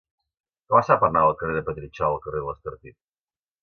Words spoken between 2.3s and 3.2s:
de l'Estartit?